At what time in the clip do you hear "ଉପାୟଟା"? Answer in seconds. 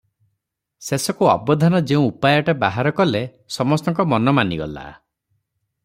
2.13-2.57